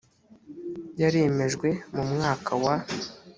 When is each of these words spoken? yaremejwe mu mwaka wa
yaremejwe 1.01 1.67
mu 1.95 2.03
mwaka 2.11 2.51
wa 2.63 2.75